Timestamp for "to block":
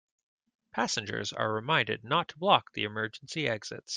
2.29-2.71